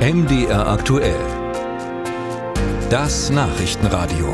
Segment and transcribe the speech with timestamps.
[0.00, 1.14] MDR aktuell.
[2.88, 4.32] Das Nachrichtenradio.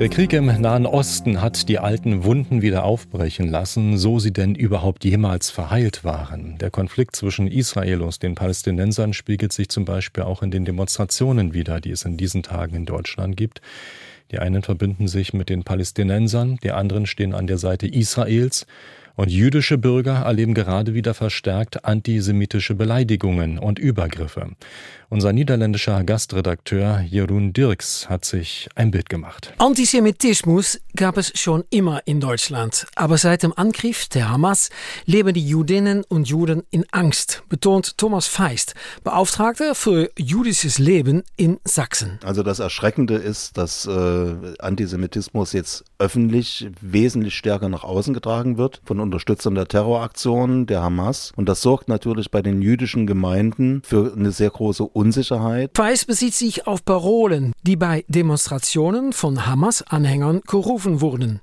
[0.00, 4.56] Der Krieg im Nahen Osten hat die alten Wunden wieder aufbrechen lassen, so sie denn
[4.56, 6.58] überhaupt jemals verheilt waren.
[6.58, 11.54] Der Konflikt zwischen Israel und den Palästinensern spiegelt sich zum Beispiel auch in den Demonstrationen
[11.54, 13.60] wider, die es in diesen Tagen in Deutschland gibt.
[14.32, 18.66] Die einen verbünden sich mit den Palästinensern, die anderen stehen an der Seite Israels.
[19.16, 24.50] Und jüdische Bürger erleben gerade wieder verstärkt antisemitische Beleidigungen und Übergriffe.
[25.08, 29.54] Unser niederländischer Gastredakteur Jeroen Dirks hat sich ein Bild gemacht.
[29.56, 32.86] Antisemitismus gab es schon immer in Deutschland.
[32.96, 34.68] Aber seit dem Angriff der Hamas
[35.04, 38.74] leben die Judinnen und Juden in Angst, betont Thomas Feist,
[39.04, 42.18] Beauftragter für jüdisches Leben in Sachsen.
[42.24, 48.80] Also das Erschreckende ist, dass äh, Antisemitismus jetzt öffentlich wesentlich stärker nach außen getragen wird
[48.84, 51.32] von Unterstützern der Terroraktionen der Hamas.
[51.36, 55.72] Und das sorgt natürlich bei den jüdischen Gemeinden für eine sehr große Unsicherheit.
[55.74, 61.40] Feist bezieht sich auf Parolen, die bei Demonstrationen von Hamas-Anhängern gerufen wurden.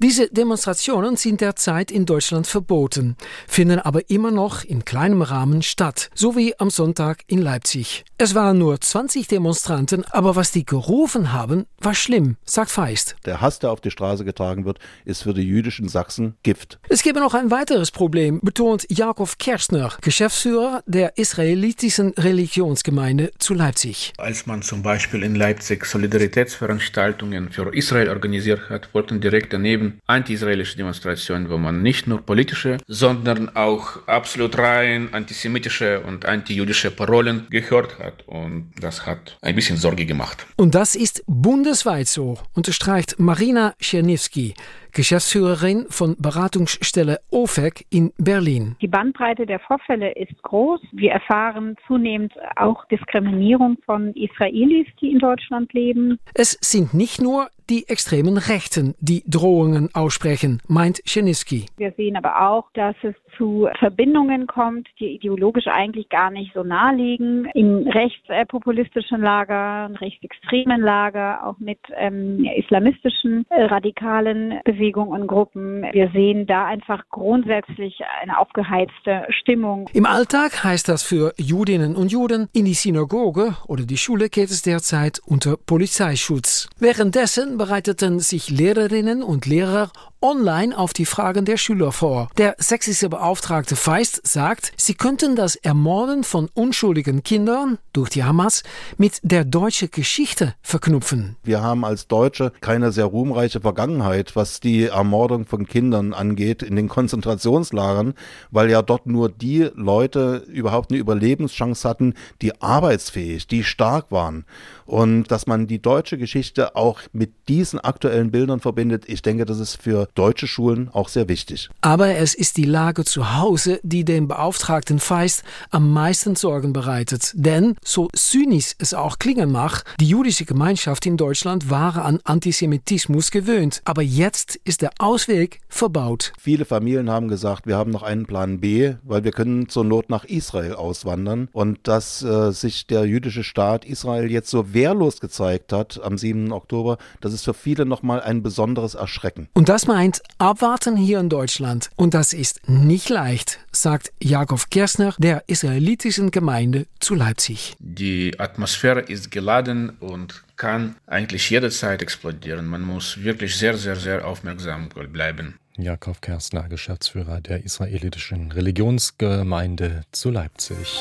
[0.00, 6.10] Diese Demonstrationen sind derzeit in Deutschland verboten, finden aber immer noch in kleinem Rahmen statt,
[6.14, 8.04] so wie am Sonntag in Leipzig.
[8.16, 13.16] Es waren nur 20 Demonstranten, aber was die gerufen haben, war schlimm, sagt Feist.
[13.24, 16.78] Der Hass, der auf die Straße getragen wird, ist für die jüdischen Sachsen Gift.
[16.88, 24.12] Es gebe noch ein weiteres Problem, betont Jakob Kerstner, Geschäftsführer der israelitischen Religionsgemeinde zu Leipzig.
[24.18, 30.76] Als man zum Beispiel in Leipzig Solidaritätsveranstaltungen für Israel organisiert hat, wollten direkt daneben anti-israelische
[30.76, 37.98] Demonstrationen, wo man nicht nur politische, sondern auch absolut rein antisemitische und antijüdische Parolen gehört
[37.98, 38.26] hat.
[38.26, 40.46] Und das hat ein bisschen Sorge gemacht.
[40.56, 44.54] Und das ist bundesweit so, unterstreicht Marina Czerniewski,
[44.92, 48.76] Geschäftsführerin von Beratungsstelle OFEC in Berlin.
[48.80, 50.80] Die Bandbreite der Vorfälle ist groß.
[50.92, 56.18] Wir erfahren zunehmend auch Diskriminierung von Israelis, die in Deutschland leben.
[56.34, 61.66] Es sind nicht nur die extremen Rechten, die Drohungen aussprechen, meint Czerniewski.
[61.76, 66.64] Wir sehen aber auch, dass es zu Verbindungen kommt, die ideologisch eigentlich gar nicht so
[66.64, 75.26] nahe liegen, im rechtspopulistischen Lager, rechtsextremen Lager, auch mit ähm, islamistischen äh, radikalen Bewegungen und
[75.28, 75.86] Gruppen.
[75.92, 79.88] Wir sehen da einfach grundsätzlich eine aufgeheizte Stimmung.
[79.92, 84.50] Im Alltag heißt das für Judinnen und Juden, in die Synagoge oder die Schule geht
[84.50, 86.68] es derzeit unter Polizeischutz.
[86.78, 92.28] Währenddessen bereiteten sich Lehrerinnen und Lehrer online auf die Fragen der Schüler vor.
[92.38, 98.64] Der sächsische Beauftragte Feist sagt, sie könnten das Ermorden von unschuldigen Kindern durch die Hamas
[98.96, 101.36] mit der deutschen Geschichte verknüpfen.
[101.44, 106.74] Wir haben als Deutsche keine sehr ruhmreiche Vergangenheit, was die Ermordung von Kindern angeht in
[106.74, 108.14] den Konzentrationslagern,
[108.50, 114.44] weil ja dort nur die Leute überhaupt eine Überlebenschance hatten, die arbeitsfähig, die stark waren.
[114.84, 119.58] Und dass man die deutsche Geschichte auch mit diesen aktuellen Bildern verbindet, ich denke, das
[119.58, 121.70] ist für deutsche Schulen auch sehr wichtig.
[121.80, 127.32] Aber es ist die Lage zu Hause, die dem Beauftragten Feist am meisten Sorgen bereitet.
[127.34, 133.30] Denn, so zynisch es auch klingen mag, die jüdische Gemeinschaft in Deutschland war an Antisemitismus
[133.30, 133.80] gewöhnt.
[133.84, 136.32] Aber jetzt ist der Ausweg verbaut.
[136.38, 140.10] Viele Familien haben gesagt, wir haben noch einen Plan B, weil wir können zur Not
[140.10, 141.48] nach Israel auswandern.
[141.52, 146.52] Und dass äh, sich der jüdische Staat Israel jetzt so wehrlos gezeigt hat am 7.
[146.52, 149.48] Oktober, das ist für viele nochmal ein besonderes Erschrecken.
[149.54, 151.90] Und das meint abwarten hier in Deutschland.
[151.96, 157.74] Und das ist nicht leicht, sagt Jakob Kersner der israelitischen Gemeinde zu Leipzig.
[157.78, 162.66] Die Atmosphäre ist geladen und kann eigentlich jederzeit explodieren.
[162.66, 165.58] Man muss wirklich sehr, sehr, sehr aufmerksam bleiben.
[165.76, 171.00] Jakob Kerstner, Geschäftsführer der israelitischen Religionsgemeinde zu Leipzig.